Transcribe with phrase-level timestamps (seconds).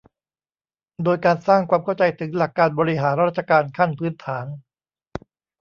[1.03, 4.45] โดยการสร้างความเข้าใจถึงหลักการบริหารราชการขั้นพื้นฐาน